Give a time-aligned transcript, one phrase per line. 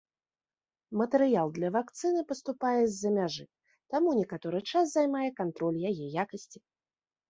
[1.01, 3.45] Матэрыял для вакцыны паступае з-за мяжы,
[3.95, 6.59] таму некаторы час займае кантроль яе якасці.